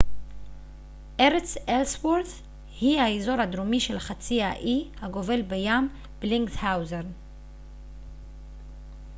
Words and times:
ארץ 1.19 1.55
אלסוורת' 1.69 2.25
היא 2.79 2.99
האזור 2.99 3.41
הדרומי 3.41 3.79
של 3.79 3.99
חצי 3.99 4.43
האי 4.43 4.87
הגובל 5.01 5.41
בים 5.41 5.89
בלינגהאוזן 6.19 7.05